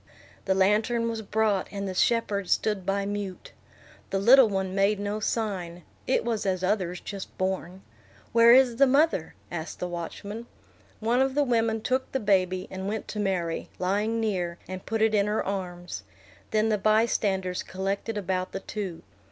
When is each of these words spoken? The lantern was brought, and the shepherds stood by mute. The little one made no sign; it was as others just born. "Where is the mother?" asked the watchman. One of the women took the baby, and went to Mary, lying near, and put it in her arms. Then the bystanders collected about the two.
The 0.45 0.55
lantern 0.55 1.07
was 1.07 1.21
brought, 1.21 1.67
and 1.69 1.87
the 1.87 1.93
shepherds 1.93 2.53
stood 2.53 2.87
by 2.87 3.05
mute. 3.05 3.51
The 4.09 4.17
little 4.17 4.49
one 4.49 4.73
made 4.73 4.99
no 4.99 5.19
sign; 5.19 5.83
it 6.07 6.25
was 6.25 6.43
as 6.43 6.63
others 6.63 6.99
just 6.99 7.37
born. 7.37 7.83
"Where 8.31 8.51
is 8.51 8.77
the 8.77 8.87
mother?" 8.87 9.35
asked 9.51 9.77
the 9.77 9.87
watchman. 9.87 10.47
One 11.01 11.21
of 11.21 11.35
the 11.35 11.43
women 11.43 11.81
took 11.83 12.11
the 12.13 12.19
baby, 12.19 12.67
and 12.71 12.87
went 12.87 13.07
to 13.09 13.19
Mary, 13.19 13.69
lying 13.77 14.19
near, 14.19 14.57
and 14.67 14.87
put 14.87 15.03
it 15.03 15.13
in 15.13 15.27
her 15.27 15.45
arms. 15.45 16.01
Then 16.49 16.69
the 16.69 16.79
bystanders 16.79 17.61
collected 17.61 18.17
about 18.17 18.53
the 18.53 18.59
two. 18.61 19.03